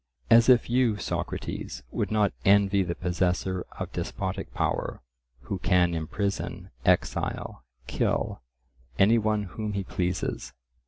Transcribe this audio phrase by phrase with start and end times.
[0.31, 5.03] "As if you, Socrates, would not envy the possessor of despotic power,
[5.41, 8.41] who can imprison, exile, kill
[8.97, 10.53] any one whom he pleases."